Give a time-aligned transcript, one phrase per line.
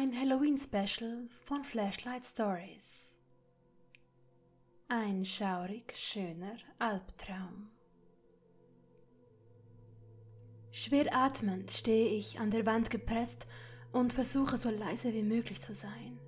[0.00, 3.16] Ein Halloween-Special von Flashlight Stories.
[4.86, 7.68] Ein schaurig schöner Albtraum.
[10.70, 13.48] Schwer atmend stehe ich an der Wand gepresst
[13.90, 16.20] und versuche so leise wie möglich zu sein.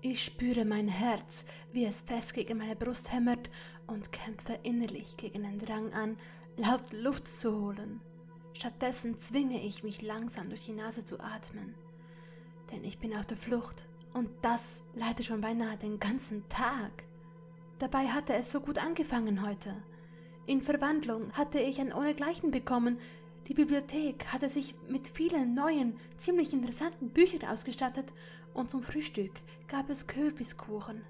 [0.00, 3.50] Ich spüre mein Herz, wie es fest gegen meine Brust hämmert
[3.86, 6.18] und kämpfe innerlich gegen den Drang an,
[6.56, 8.00] laut Luft zu holen.
[8.52, 11.76] Stattdessen zwinge ich mich langsam durch die Nase zu atmen
[12.70, 17.04] denn ich bin auf der Flucht und das leidet schon beinahe den ganzen Tag.
[17.78, 19.74] Dabei hatte es so gut angefangen heute.
[20.46, 22.98] In Verwandlung hatte ich ein Ohnegleichen bekommen,
[23.48, 28.12] die Bibliothek hatte sich mit vielen neuen, ziemlich interessanten Büchern ausgestattet
[28.54, 29.32] und zum Frühstück
[29.68, 31.02] gab es Kürbiskuchen.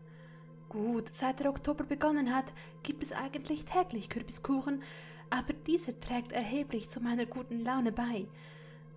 [0.69, 4.83] Gut, seit der Oktober begonnen hat, gibt es eigentlich täglich Kürbiskuchen,
[5.29, 8.27] aber dieser trägt erheblich zu meiner guten Laune bei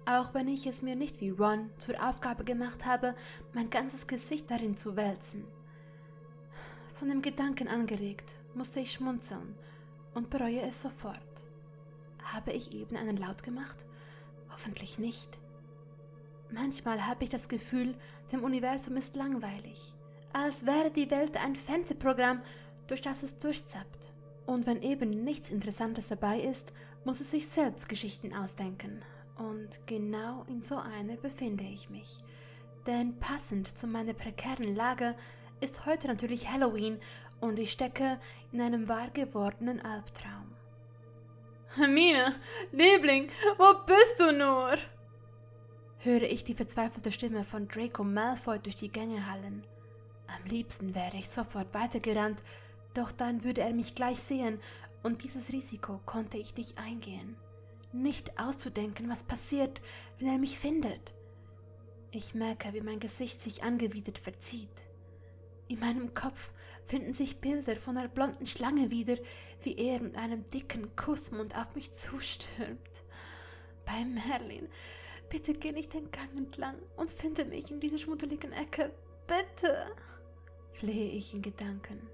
[0.06, 3.16] auch wenn ich es mir nicht wie Ron zur Aufgabe gemacht habe,
[3.54, 5.46] mein ganzes Gesicht darin zu wälzen.
[6.96, 9.56] Von dem Gedanken angeregt, musste ich schmunzeln
[10.14, 11.20] und bereue es sofort.
[12.24, 13.86] Habe ich eben einen Laut gemacht?
[14.52, 15.38] Hoffentlich nicht.
[16.52, 17.96] Manchmal habe ich das Gefühl,
[18.32, 19.94] dem Universum ist langweilig,
[20.34, 22.42] als wäre die Welt ein Fernsehprogramm,
[22.88, 24.12] durch das es durchzappt.
[24.46, 26.74] Und wenn eben nichts Interessantes dabei ist,
[27.06, 29.00] muss es sich selbst Geschichten ausdenken,
[29.38, 32.18] und genau in so einer befinde ich mich.
[32.86, 35.16] Denn passend zu meiner prekären Lage
[35.62, 37.00] ist heute natürlich Halloween
[37.40, 38.20] und ich stecke
[38.52, 40.54] in einem wahr gewordenen Albtraum.
[41.76, 42.36] Hermine,
[42.72, 44.78] Liebling, wo bist du nur?
[46.00, 49.66] höre ich die verzweifelte Stimme von Draco Malfoy durch die Gänge hallen.
[50.28, 52.44] Am liebsten wäre ich sofort weitergerannt,
[52.94, 54.60] doch dann würde er mich gleich sehen,
[55.02, 57.38] und dieses Risiko konnte ich nicht eingehen
[57.94, 59.82] nicht auszudenken, was passiert,
[60.20, 61.14] wenn er mich findet.
[62.12, 64.70] Ich merke, wie mein Gesicht sich angewidert verzieht.
[65.68, 66.52] In meinem Kopf
[66.86, 69.16] finden sich Bilder von einer blonden Schlange wieder,
[69.62, 72.80] wie er mit einem dicken Kussmund auf mich zustürmt.
[73.86, 74.68] Bei Merlin,
[75.30, 78.94] bitte geh nicht den Gang entlang und finde mich in dieser schmuddeligen Ecke.
[79.28, 79.88] Bitte!
[80.74, 82.08] flehe ich in Gedanken.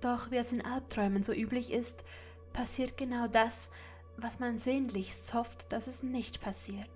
[0.00, 2.04] Doch wie es in Albträumen so üblich ist,
[2.52, 3.70] passiert genau das,
[4.20, 6.90] was man sehnlichst hofft, dass es nicht passiert.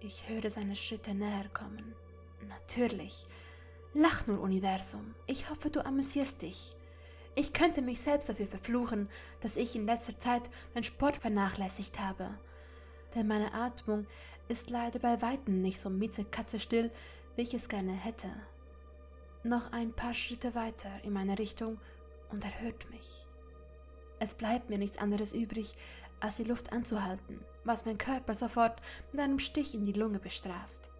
[0.00, 1.94] Ich höre seine Schritte näher kommen.
[2.48, 3.26] Natürlich.
[3.92, 5.14] Lach nur, Universum.
[5.26, 6.70] Ich hoffe, du amüsierst dich.
[7.34, 9.08] Ich könnte mich selbst dafür verfluchen,
[9.40, 10.42] dass ich in letzter Zeit
[10.74, 12.30] den Sport vernachlässigt habe.
[13.14, 14.06] Denn meine Atmung
[14.48, 16.58] ist leider bei weitem nicht so miezekatze
[17.36, 18.28] wie ich es gerne hätte.
[19.42, 21.80] Noch ein paar Schritte weiter in meine Richtung
[22.30, 23.26] und er hört mich.
[24.20, 25.74] Es bleibt mir nichts anderes übrig,
[26.20, 28.80] als die Luft anzuhalten, was mein Körper sofort
[29.12, 30.90] mit einem Stich in die Lunge bestraft.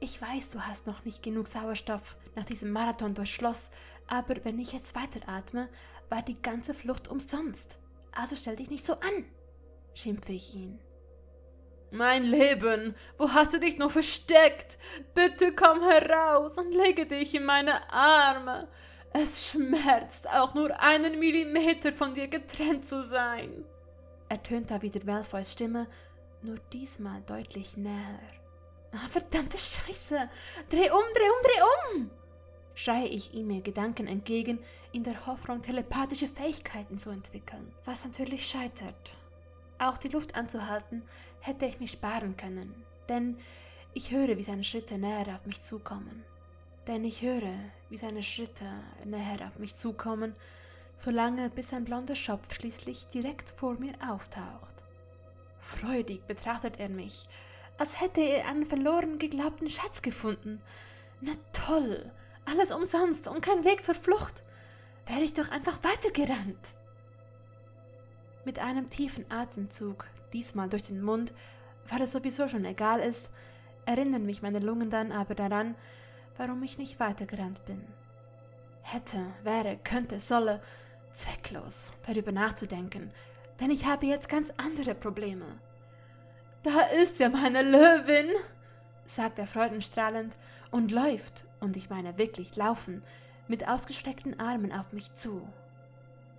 [0.00, 3.70] Ich weiß, du hast noch nicht genug Sauerstoff nach diesem Marathon durchs Schloss,
[4.06, 5.68] aber wenn ich jetzt weiteratme,
[6.08, 7.78] war die ganze Flucht umsonst.
[8.12, 9.24] Also stell dich nicht so an,
[9.94, 10.78] schimpfe ich ihn.
[11.90, 14.78] Mein Leben, wo hast du dich noch versteckt?
[15.14, 18.68] Bitte komm heraus und lege dich in meine Arme.
[19.12, 23.64] Es schmerzt, auch nur einen Millimeter von dir getrennt zu sein
[24.28, 25.86] ertönt da wieder Malfoys Stimme,
[26.42, 28.20] nur diesmal deutlich näher.
[28.92, 30.30] Ah, verdammte Scheiße!
[30.70, 32.10] Dreh um, dreh um, dreh um!
[32.78, 34.60] schreie ich ihm mir Gedanken entgegen,
[34.92, 39.16] in der Hoffnung, telepathische Fähigkeiten zu entwickeln, was natürlich scheitert.
[39.80, 41.02] Auch die Luft anzuhalten,
[41.40, 42.72] hätte ich mir sparen können,
[43.08, 43.36] denn
[43.94, 46.22] ich höre, wie seine Schritte näher auf mich zukommen.
[46.86, 47.58] Denn ich höre,
[47.90, 48.70] wie seine Schritte
[49.04, 50.34] näher auf mich zukommen
[50.98, 54.74] solange bis ein blonder Schopf schließlich direkt vor mir auftaucht.
[55.60, 57.22] Freudig betrachtet er mich,
[57.78, 60.60] als hätte er einen verloren geglaubten Schatz gefunden.
[61.20, 62.10] Na toll,
[62.44, 64.42] alles umsonst und kein Weg zur Flucht.
[65.06, 66.74] Wäre ich doch einfach weitergerannt.
[68.44, 71.32] Mit einem tiefen Atemzug, diesmal durch den Mund,
[71.88, 73.30] weil es sowieso schon egal ist,
[73.86, 75.76] erinnern mich meine Lungen dann aber daran,
[76.36, 77.86] warum ich nicht weitergerannt bin.
[78.82, 80.60] Hätte, wäre, könnte, solle,
[81.18, 83.10] zwecklos, darüber nachzudenken,
[83.60, 85.46] denn ich habe jetzt ganz andere Probleme.
[86.62, 88.34] Da ist ja meine Löwin,
[89.04, 90.36] sagt er freudenstrahlend
[90.70, 93.02] und läuft, und ich meine wirklich laufen,
[93.48, 95.46] mit ausgestreckten Armen auf mich zu.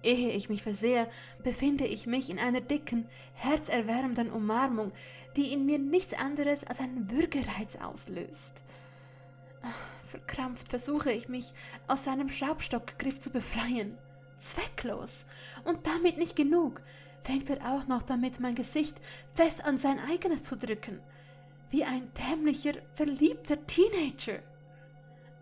[0.01, 1.09] Ehe ich mich versehe,
[1.43, 4.93] befinde ich mich in einer dicken, herzerwärmenden Umarmung,
[5.35, 8.53] die in mir nichts anderes als einen Würgereiz auslöst.
[10.07, 11.53] Verkrampft versuche ich mich
[11.87, 13.97] aus seinem Schraubstockgriff zu befreien
[14.39, 15.25] zwecklos.
[15.65, 16.81] Und damit nicht genug,
[17.23, 18.95] fängt er auch noch damit, mein Gesicht
[19.35, 20.99] fest an sein eigenes zu drücken.
[21.71, 24.39] wie ein dämlicher, verliebter Teenager.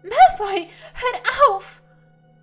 [0.04, 1.82] Malfoy, hör auf!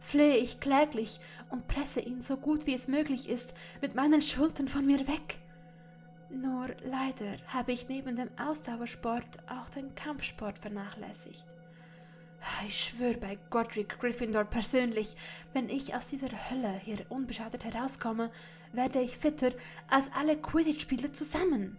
[0.01, 1.21] flehe ich kläglich
[1.51, 5.39] und presse ihn so gut wie es möglich ist mit meinen Schultern von mir weg.
[6.31, 11.45] Nur leider habe ich neben dem Ausdauersport auch den Kampfsport vernachlässigt.
[12.67, 15.17] Ich schwöre bei Godric Gryffindor persönlich,
[15.52, 18.31] wenn ich aus dieser Hölle hier unbeschadet herauskomme,
[18.73, 19.52] werde ich fitter
[19.88, 21.76] als alle Quidditch-Spieler zusammen.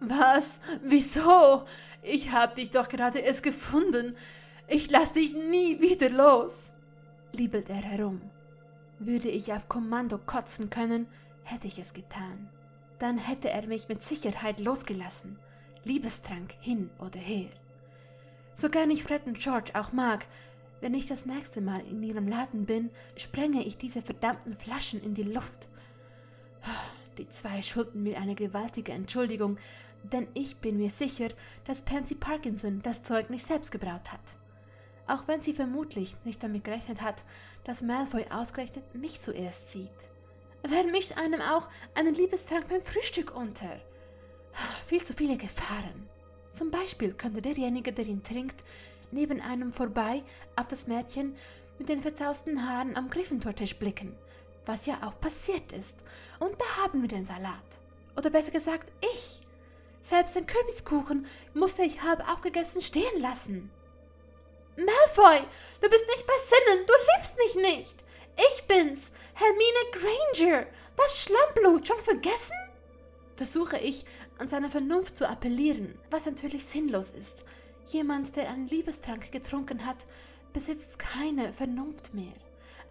[0.00, 0.60] Was?
[0.82, 1.64] Wieso?
[2.02, 4.16] Ich hab dich doch gerade erst gefunden.
[4.66, 6.72] Ich lass dich nie wieder los,
[7.32, 8.20] liebelt er herum.
[8.98, 11.06] Würde ich auf Kommando kotzen können,
[11.44, 12.48] hätte ich es getan.
[12.98, 15.38] Dann hätte er mich mit Sicherheit losgelassen.
[15.84, 17.50] Liebestrank hin oder her.
[18.54, 20.26] So gern ich Fred und George auch mag,
[20.80, 25.14] wenn ich das nächste Mal in ihrem Laden bin, sprenge ich diese verdammten Flaschen in
[25.14, 25.68] die Luft.
[27.18, 29.58] Die zwei schulden mir eine gewaltige Entschuldigung,
[30.02, 31.28] denn ich bin mir sicher,
[31.66, 34.20] dass Pansy Parkinson das Zeug nicht selbst gebraut hat.
[35.06, 37.22] Auch wenn sie vermutlich nicht damit gerechnet hat,
[37.64, 39.90] dass Malfoy ausgerechnet mich zuerst sieht.
[40.62, 43.80] Wer mischt einem auch einen Liebestrank beim Frühstück unter?
[44.86, 46.08] Viel zu viele Gefahren.
[46.52, 48.62] Zum Beispiel könnte derjenige, der ihn trinkt,
[49.10, 50.22] neben einem vorbei
[50.56, 51.36] auf das Mädchen
[51.78, 54.14] mit den verzausten Haaren am Gryffindor-Tisch blicken,
[54.66, 55.96] was ja auch passiert ist.
[56.38, 57.56] Und da haben wir den Salat.
[58.16, 59.40] Oder besser gesagt, ich.
[60.02, 63.70] Selbst den Kürbiskuchen musste ich halb aufgegessen stehen lassen.
[64.76, 65.46] Malfoy,
[65.80, 67.94] du bist nicht bei Sinnen, du liebst mich nicht.
[68.36, 70.66] Ich bin's, Hermine Granger,
[70.96, 72.56] das Schlammblut, schon vergessen?
[73.36, 74.04] Versuche ich,
[74.42, 77.44] an seine Vernunft zu appellieren, was natürlich sinnlos ist.
[77.92, 79.98] Jemand, der einen Liebestrank getrunken hat,
[80.52, 82.32] besitzt keine Vernunft mehr.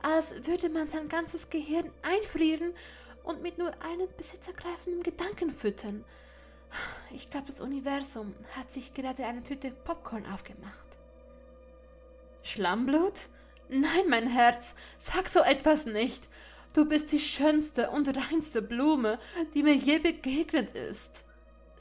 [0.02, 2.74] Als würde man sein ganzes Gehirn einfrieren
[3.26, 6.06] und mit nur einem besitzergreifenden Gedanken füttern.
[7.12, 10.88] Ich glaube, das Universum hat sich gerade eine Tüte Popcorn aufgemacht.
[12.44, 13.28] Schlammblut?
[13.68, 16.30] Nein, mein Herz, sag so etwas nicht.
[16.74, 19.20] Du bist die schönste und reinste Blume,
[19.54, 21.26] die mir je begegnet ist,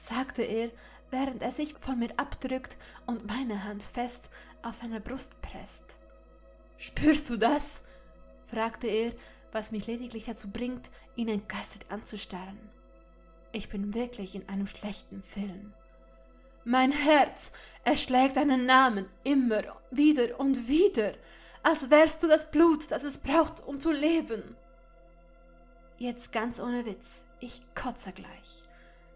[0.01, 0.71] sagte er,
[1.11, 2.77] während er sich von mir abdrückt
[3.07, 4.31] und meine Hand fest
[4.63, 5.97] auf seine Brust presst.
[6.79, 7.83] Spürst du das?
[8.47, 9.13] fragte er,
[9.53, 12.59] was mich lediglich dazu bringt, ihn entgeistert anzustarren.
[13.53, 15.73] Ich bin wirklich in einem schlechten Film.
[16.65, 17.53] Mein Herz,
[17.85, 21.15] es schlägt deinen Namen immer wieder und wieder,
[21.63, 24.57] als wärst du das Blut, das es braucht, um zu leben.
[25.99, 28.70] Jetzt ganz ohne Witz, ich kotze gleich.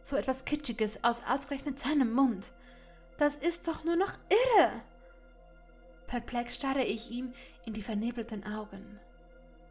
[0.04, 2.52] So etwas Kitschiges aus ausgerechnet seinem Mund.
[3.16, 4.82] Das ist doch nur noch irre.
[6.06, 7.32] Perplex starre ich ihm
[7.64, 9.00] in die vernebelten Augen.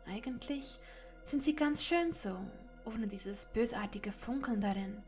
[0.08, 0.80] Eigentlich
[1.24, 2.36] sind sie ganz schön so,
[2.84, 5.04] ohne dieses bösartige Funkeln darin.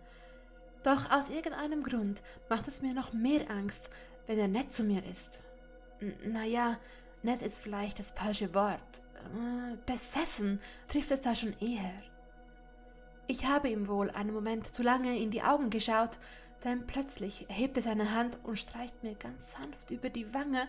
[0.83, 3.89] Doch aus irgendeinem Grund macht es mir noch mehr Angst,
[4.27, 5.41] wenn er nett zu mir ist.
[6.01, 6.77] N naja,
[7.23, 9.01] nett ist vielleicht das falsche Wort.
[9.15, 11.93] Äh, besessen trifft es da schon eher.
[13.27, 16.11] Ich habe ihm wohl einen Moment zu lange in die Augen geschaut,
[16.63, 20.67] denn plötzlich hebt er seine Hand und streicht mir ganz sanft über die Wange,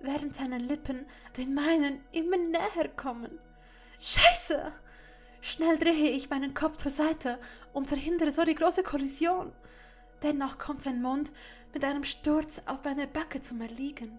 [0.00, 1.06] während seine Lippen
[1.38, 3.38] den meinen immer näher kommen.
[4.00, 4.72] Scheiße!
[5.40, 7.38] Schnell drehe ich meinen Kopf zur Seite
[7.72, 9.52] und verhindere so die große Kollision.
[10.22, 11.32] Dennoch kommt sein Mund
[11.72, 14.18] mit einem Sturz auf meine Backe zum Erliegen.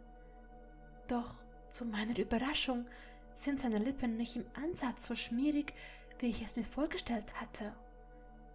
[1.08, 1.36] Doch
[1.70, 2.86] zu meiner Überraschung
[3.34, 5.74] sind seine Lippen nicht im Ansatz so schmierig,
[6.20, 7.74] wie ich es mir vorgestellt hatte.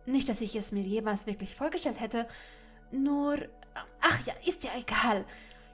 [0.06, 2.26] Nicht, dass ich es mir jemals wirklich vorgestellt hätte,
[2.90, 3.38] nur.
[4.00, 5.24] Ach ja, ist ja egal.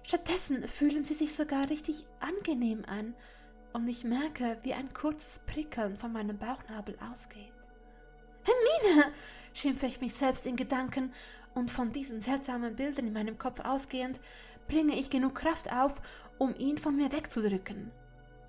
[0.03, 3.15] Stattdessen fühlen sie sich sogar richtig angenehm an
[3.73, 7.53] und ich merke, wie ein kurzes Prickeln von meinem Bauchnabel ausgeht.
[8.45, 9.13] Hermine!
[9.55, 11.13] schimpfe ich mich selbst in Gedanken,
[11.57, 14.21] und von diesen seltsamen Bildern in meinem Kopf ausgehend,
[14.69, 15.95] bringe ich genug Kraft auf,
[16.39, 17.91] um ihn von mir wegzudrücken.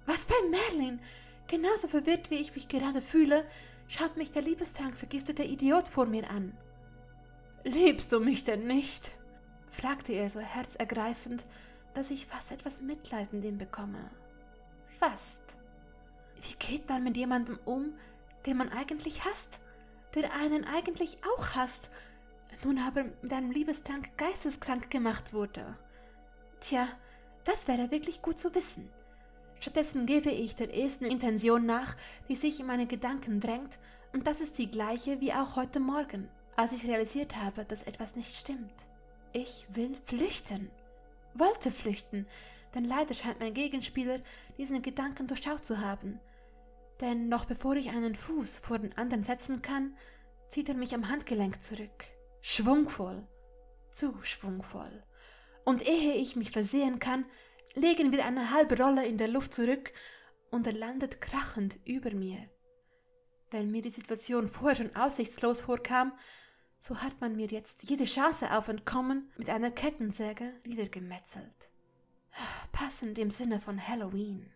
[0.05, 0.99] Was bei Merlin?
[1.47, 3.45] Genauso verwirrt wie ich mich gerade fühle,
[3.87, 6.55] schaut mich der Liebestrank vergiftete Idiot vor mir an.
[7.63, 9.11] Liebst du mich denn nicht?
[9.69, 11.45] fragte er so herzergreifend,
[11.93, 14.09] dass ich fast etwas Mitleid mit ihm bekomme.
[14.99, 15.41] Fast.
[16.41, 17.93] Wie geht man mit jemandem um,
[18.45, 19.59] den man eigentlich hasst,
[20.15, 21.89] der einen eigentlich auch hasst,
[22.63, 25.77] nun aber mit einem Liebestrank geisteskrank gemacht wurde?
[26.59, 26.87] Tja,
[27.43, 28.89] das wäre wirklich gut zu wissen.
[29.59, 31.95] Stattdessen gebe ich der ersten Intention nach,
[32.29, 33.79] die sich in meine Gedanken drängt,
[34.13, 38.15] und das ist die gleiche wie auch heute Morgen, als ich realisiert habe, dass etwas
[38.15, 38.73] nicht stimmt.
[39.33, 40.71] Ich will flüchten.
[41.33, 42.25] Wollte flüchten,
[42.73, 44.19] denn leider scheint mein Gegenspieler
[44.57, 46.19] diesen Gedanken durchschaut zu haben.
[47.01, 49.95] Denn noch bevor ich einen Fuß vor den anderen setzen kann,
[50.49, 52.05] zieht er mich am Handgelenk zurück.
[52.41, 53.27] Schwungvoll.
[53.91, 55.03] zu schwungvoll.
[55.65, 57.25] Und ehe ich mich versehen kann,
[57.75, 59.93] legen wir eine halbe Rolle in der Luft zurück
[60.51, 62.49] und er landet krachend über mir.
[63.51, 66.13] Wenn mir die Situation vorher schon aussichtslos vorkam,
[66.79, 71.69] so hat man mir jetzt jede Chance auf Entkommen mit einer Kettensäge niedergemetzelt.
[72.71, 74.51] Passend im Sinne von Halloween.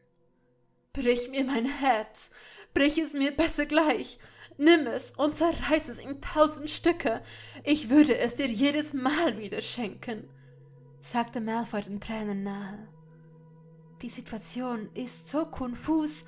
[0.94, 2.32] Brich mir mein Herz,
[2.74, 4.20] brich es mir besser gleich,
[4.58, 7.24] nimm es und zerreiß es in tausend Stücke,
[7.64, 10.30] ich würde es dir jedes Mal wieder schenken,
[11.00, 12.91] sagte Malfoy den Tränen nahe.
[14.02, 16.26] Die Situation ist so konfus,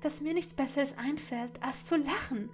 [0.00, 2.50] dass mir nichts Besseres einfällt, als zu lachen.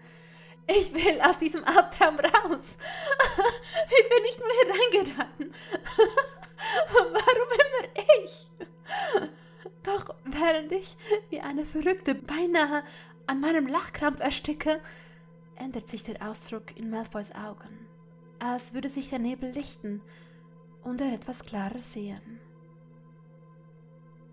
[0.66, 2.76] Ich will aus diesem Albtraum raus.
[3.88, 5.54] Wie bin ich nur reingeraten?
[6.92, 8.50] Warum immer ich?
[9.84, 10.96] Doch während ich
[11.30, 12.82] wie eine Verrückte beinahe
[13.28, 14.80] an meinem Lachkrampf ersticke,
[15.54, 17.86] ändert sich der Ausdruck in Malfoys Augen,
[18.40, 20.02] als würde sich der Nebel lichten
[20.82, 22.35] und er etwas klarer sehen.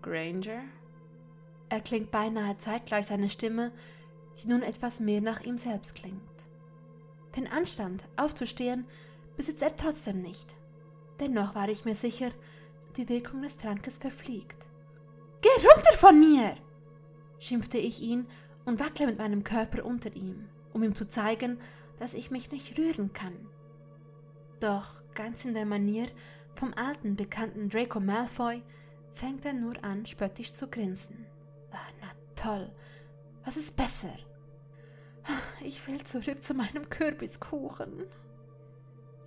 [0.04, 0.60] Granger?
[1.70, 3.72] Er klingt beinahe zeitgleich seine Stimme,
[4.36, 6.20] die nun etwas mehr nach ihm selbst klingt.
[7.36, 8.86] Den Anstand, aufzustehen,
[9.34, 10.54] besitzt er trotzdem nicht.
[11.20, 12.30] Dennoch war ich mir sicher,
[12.98, 14.66] die Wirkung des Trankes verfliegt.
[15.40, 16.54] Geh runter von mir!
[17.38, 18.26] schimpfte ich ihn
[18.66, 21.58] und wackle mit meinem Körper unter ihm, um ihm zu zeigen,
[21.98, 23.48] dass ich mich nicht rühren kann.
[24.60, 26.06] Doch ganz in der Manier
[26.54, 28.62] vom alten bekannten Draco Malfoy
[29.14, 31.26] fängt er nur an, spöttisch zu grinsen.
[31.72, 32.70] Ah, na toll,
[33.44, 34.12] was ist besser?
[35.62, 38.04] Ich will zurück zu meinem Kürbiskuchen.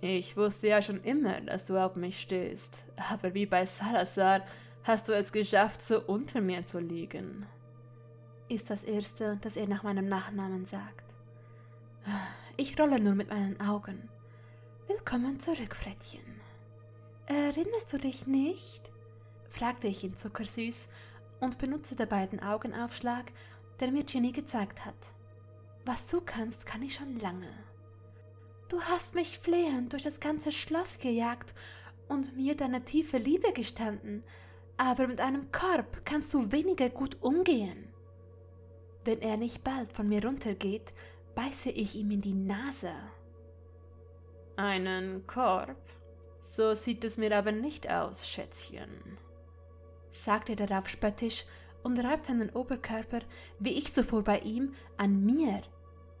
[0.00, 4.46] Ich wusste ja schon immer, dass du auf mich stehst, aber wie bei Salazar
[4.84, 7.46] hast du es geschafft, so unter mir zu liegen.
[8.48, 11.16] Ist das Erste, das er nach meinem Nachnamen sagt.
[12.56, 14.08] Ich rolle nur mit meinen Augen.
[14.86, 16.40] Willkommen zurück, Frettchen.
[17.26, 18.90] Erinnerst du dich nicht?
[19.48, 20.88] Fragte ich ihn zuckersüß
[21.40, 23.32] und benutzte dabei den Augenaufschlag,
[23.80, 25.12] der mir Ginny gezeigt hat.
[25.84, 27.50] Was du kannst, kann ich schon lange.
[28.68, 31.54] Du hast mich flehend durch das ganze Schloss gejagt
[32.08, 34.22] und mir deine tiefe Liebe gestanden,
[34.76, 37.88] aber mit einem Korb kannst du weniger gut umgehen.
[39.04, 40.92] Wenn er nicht bald von mir runtergeht,
[41.34, 42.92] beiße ich ihm in die Nase.
[44.56, 45.76] Einen Korb?
[46.40, 49.18] So sieht es mir aber nicht aus, Schätzchen,
[50.10, 51.44] sagte er darauf spöttisch
[51.82, 53.20] und reibt seinen Oberkörper,
[53.58, 55.62] wie ich zuvor bei ihm, an mir.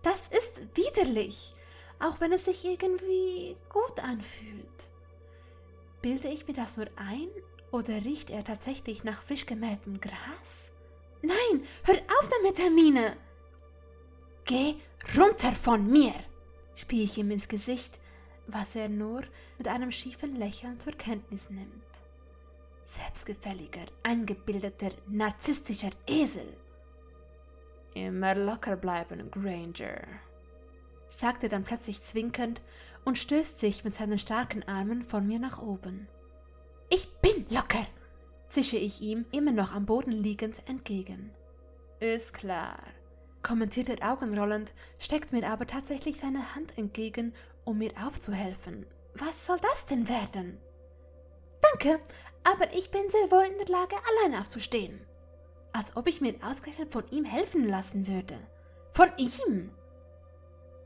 [0.02, 1.54] Das ist widerlich
[2.00, 4.90] auch wenn es sich irgendwie gut anfühlt.
[6.00, 7.28] Bilde ich mir das nur ein
[7.70, 10.70] oder riecht er tatsächlich nach frisch gemähtem Gras?
[11.22, 13.16] Nein, hör auf damit, Hermine!
[14.44, 14.76] Geh
[15.16, 16.14] runter von mir!
[16.76, 18.00] spie ich ihm ins Gesicht,
[18.46, 19.22] was er nur
[19.58, 21.84] mit einem schiefen Lächeln zur Kenntnis nimmt.
[22.88, 26.56] Selbstgefälliger, eingebildeter, narzisstischer Esel.
[27.92, 30.06] Immer locker bleiben, Granger,
[31.06, 32.62] sagt er dann plötzlich zwinkernd
[33.04, 36.08] und stößt sich mit seinen starken Armen von mir nach oben.
[36.88, 37.86] Ich bin locker,
[38.48, 41.30] zische ich ihm, immer noch am Boden liegend, entgegen.
[42.00, 42.78] Ist klar,
[43.42, 47.34] kommentiert er augenrollend, steckt mir aber tatsächlich seine Hand entgegen,
[47.66, 48.86] um mir aufzuhelfen.
[49.12, 50.56] Was soll das denn werden?
[51.60, 52.00] Danke,
[52.44, 55.06] aber ich bin sehr wohl in der Lage, allein aufzustehen.
[55.72, 58.38] Als ob ich mir ausgerechnet von ihm helfen lassen würde.
[58.92, 59.70] Von ihm!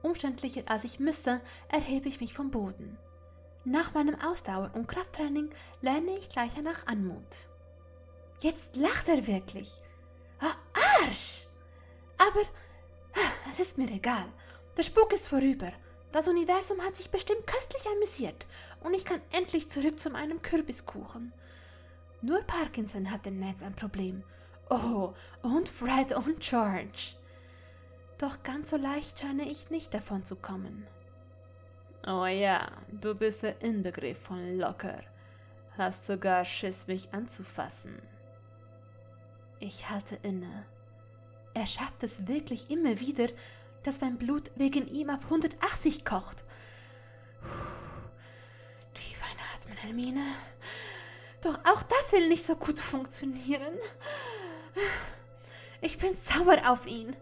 [0.02, 2.98] Umständlicher als ich müsste, erhebe ich mich vom Boden.
[3.64, 7.48] Nach meinem Ausdauer- und Krafttraining lerne ich gleicher nach Anmut.
[8.40, 9.72] Jetzt lacht er wirklich.
[10.40, 10.54] Ah,
[11.04, 11.46] Arsch!
[12.18, 12.40] Aber
[13.14, 14.26] ah, es ist mir egal.
[14.76, 15.72] Der Spuk ist vorüber.
[16.10, 18.46] Das Universum hat sich bestimmt köstlich amüsiert
[18.84, 21.32] und ich kann endlich zurück zu meinem Kürbiskuchen.
[22.20, 24.22] Nur Parkinson hat demnächst ein Problem.
[24.70, 25.12] Oh,
[25.42, 27.16] und Fred und George.
[28.18, 30.86] Doch ganz so leicht scheine ich nicht davon zu kommen.
[32.06, 35.02] Oh ja, du bist der Inbegriff von locker.
[35.76, 38.00] Hast sogar Schiss, mich anzufassen.
[39.58, 40.66] Ich halte inne.
[41.54, 43.28] Er schafft es wirklich immer wieder,
[43.82, 46.44] dass mein Blut wegen ihm auf 180 kocht.
[49.82, 50.24] Hermine.
[51.42, 53.78] Doch auch das will nicht so gut funktionieren.
[55.80, 57.16] Ich bin sauer auf ihn.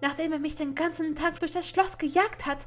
[0.00, 2.58] Nachdem er mich den ganzen Tag durch das Schloss gejagt hat,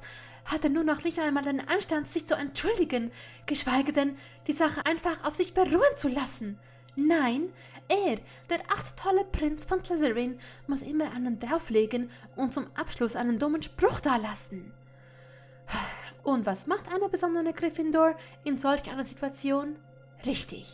[0.45, 3.11] hat er nur noch nicht einmal den Anstand, sich zu entschuldigen,
[3.45, 4.17] geschweige denn,
[4.47, 6.57] die Sache einfach auf sich beruhen zu lassen.
[6.95, 7.53] Nein,
[7.87, 8.17] er,
[8.49, 13.37] der ach so tolle Prinz von Slytherin, muss immer einen drauflegen und zum Abschluss einen
[13.37, 14.73] dummen Spruch dalassen.
[16.23, 19.75] Und was macht eine besondere Gryffindor in solch einer Situation?
[20.25, 20.67] Richtig.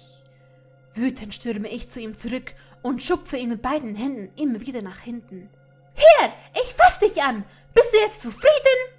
[0.96, 5.00] Wütend stürme ich zu ihm zurück und schupfe ihn mit beiden Händen immer wieder nach
[5.00, 5.50] hinten.
[5.94, 7.44] Hier, ich fass dich an!
[7.74, 8.96] Bist du jetzt zufrieden?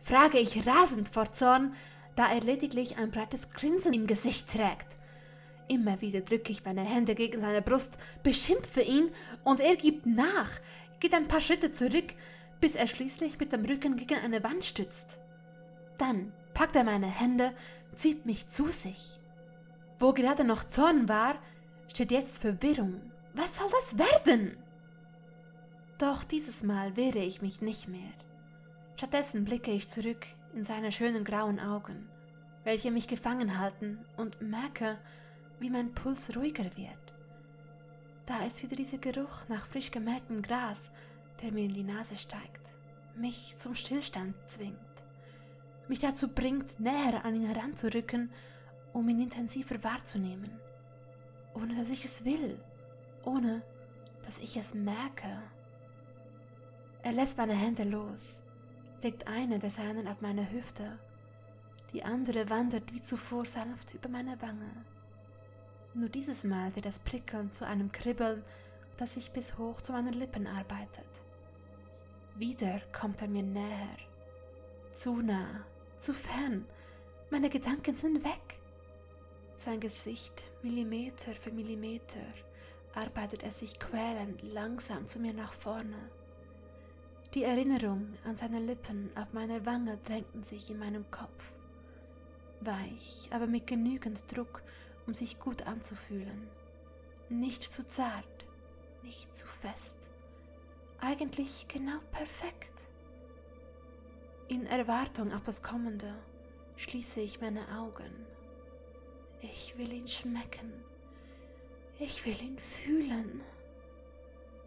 [0.00, 1.74] frage ich rasend vor Zorn,
[2.16, 4.96] da er lediglich ein breites Grinsen im Gesicht trägt.
[5.68, 9.10] Immer wieder drücke ich meine Hände gegen seine Brust, beschimpfe ihn
[9.44, 10.50] und er gibt nach,
[10.98, 12.14] geht ein paar Schritte zurück,
[12.60, 15.18] bis er schließlich mit dem Rücken gegen eine Wand stützt.
[15.98, 17.52] Dann packt er meine Hände,
[17.94, 19.20] zieht mich zu sich.
[19.98, 21.34] Wo gerade noch Zorn war,
[21.88, 23.00] steht jetzt Verwirrung.
[23.34, 24.56] Was soll das werden?
[25.98, 28.12] Doch dieses Mal wehre ich mich nicht mehr.
[28.96, 32.08] Stattdessen blicke ich zurück in seine schönen grauen Augen,
[32.64, 34.98] welche mich gefangen halten, und merke,
[35.60, 37.14] wie mein Puls ruhiger wird.
[38.26, 40.78] Da ist wieder dieser Geruch nach frisch gemähtem Gras,
[41.42, 42.74] der mir in die Nase steigt,
[43.16, 44.76] mich zum Stillstand zwingt,
[45.88, 48.30] mich dazu bringt, näher an ihn heranzurücken,
[48.92, 50.50] um ihn intensiver wahrzunehmen,
[51.54, 52.58] ohne dass ich es will,
[53.24, 53.62] ohne
[54.24, 55.42] dass ich es merke.
[57.02, 58.42] Er lässt meine Hände los,
[59.02, 60.98] legt eine der seinen auf meine Hüfte,
[61.92, 64.84] die andere wandert wie zuvor sanft über meine Wange.
[65.94, 68.44] Nur dieses Mal wird das Prickeln zu einem Kribbeln,
[68.98, 71.08] das sich bis hoch zu meinen Lippen arbeitet.
[72.34, 73.96] Wieder kommt er mir näher.
[74.92, 75.64] Zu nah,
[76.00, 76.66] zu fern.
[77.30, 78.58] Meine Gedanken sind weg.
[79.56, 82.22] Sein Gesicht, Millimeter für Millimeter,
[82.94, 86.10] arbeitet er sich quälend langsam zu mir nach vorne.
[87.34, 91.52] Die Erinnerung an seine Lippen auf meine Wange drängten sich in meinem Kopf.
[92.60, 94.62] Weich, aber mit genügend Druck,
[95.06, 96.48] um sich gut anzufühlen.
[97.28, 98.46] Nicht zu zart,
[99.02, 99.96] nicht zu fest.
[101.00, 102.87] Eigentlich genau perfekt.
[104.48, 106.14] In Erwartung auf das Kommende
[106.76, 108.10] schließe ich meine Augen.
[109.42, 110.72] Ich will ihn schmecken.
[111.98, 113.42] Ich will ihn fühlen.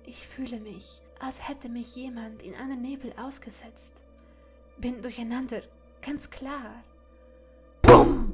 [0.05, 3.91] Ich fühle mich, als hätte mich jemand in einen Nebel ausgesetzt.
[4.77, 5.63] Bin durcheinander,
[6.01, 6.83] ganz klar.
[7.81, 8.31] Bumm!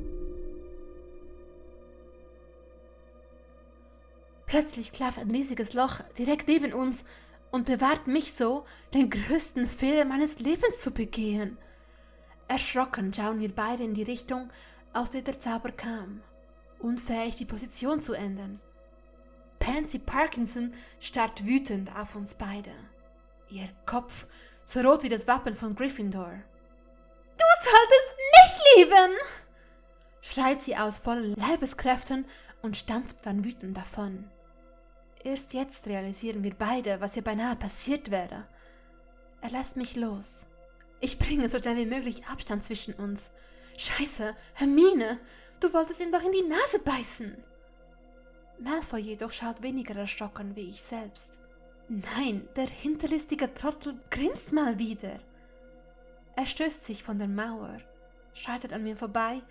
[4.47, 7.05] Plötzlich klafft ein riesiges Loch direkt neben uns
[7.51, 11.57] und bewahrt mich so, den größten Fehler meines Lebens zu begehen.
[12.47, 14.49] Erschrocken schauen wir beide in die Richtung,
[14.93, 16.21] aus der der Zauber kam,
[16.79, 18.59] unfähig die Position zu ändern.
[19.59, 22.71] Pansy Parkinson starrt wütend auf uns beide.
[23.49, 24.25] Ihr Kopf
[24.63, 26.31] so rot wie das Wappen von Gryffindor.
[27.37, 29.13] Du solltest mich lieben!
[30.21, 32.25] schreit sie aus vollen Leibeskräften
[32.61, 34.29] und stampft dann wütend davon.
[35.27, 38.47] Erst jetzt realisieren wir beide, was hier beinahe passiert wäre.
[39.41, 40.47] Er lässt mich los.
[41.01, 43.31] Ich bringe so schnell wie möglich Abstand zwischen uns.
[43.75, 45.19] Scheiße, Hermine,
[45.59, 47.35] du wolltest ihm doch in die Nase beißen.
[48.59, 51.39] Malfoy jedoch schaut weniger erschrocken wie ich selbst.
[51.89, 55.19] Nein, der hinterlistige Trottel grinst mal wieder.
[56.37, 57.81] Er stößt sich von der Mauer,
[58.33, 59.41] schreitet an mir vorbei,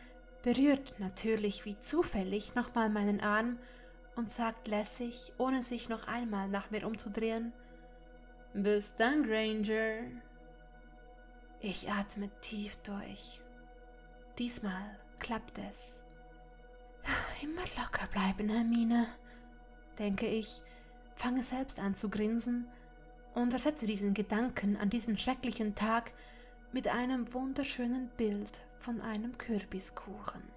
[0.42, 3.58] berührt natürlich wie zufällig nochmal meinen Arm
[4.16, 7.52] und sagt lässig, ohne sich noch einmal nach mir umzudrehen,
[8.58, 10.04] Bis dann, Granger.
[11.60, 13.38] Ich atme tief durch.
[14.38, 16.02] Diesmal klappt es.
[17.42, 19.08] Immer locker bleiben, Hermine,
[19.98, 20.62] denke ich,
[21.16, 22.66] fange selbst an zu grinsen
[23.34, 26.12] und ersetze diesen Gedanken an diesen schrecklichen Tag
[26.72, 30.55] mit einem wunderschönen Bild von einem Kürbiskuchen.